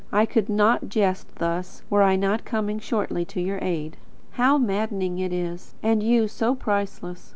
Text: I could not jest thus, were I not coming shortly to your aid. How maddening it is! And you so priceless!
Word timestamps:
I 0.11 0.25
could 0.25 0.49
not 0.49 0.89
jest 0.89 1.35
thus, 1.35 1.83
were 1.91 2.01
I 2.01 2.15
not 2.15 2.43
coming 2.43 2.79
shortly 2.79 3.23
to 3.25 3.39
your 3.39 3.59
aid. 3.61 3.97
How 4.31 4.57
maddening 4.57 5.19
it 5.19 5.31
is! 5.31 5.75
And 5.83 6.01
you 6.01 6.27
so 6.27 6.55
priceless! 6.55 7.29